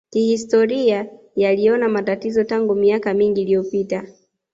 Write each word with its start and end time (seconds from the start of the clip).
Kihistoria 0.09 1.09
yaliona 1.35 1.89
matatizo 1.89 2.43
tangu 2.43 2.75
miaka 2.75 3.13
mingi 3.13 3.41
iliyopita 3.41 4.03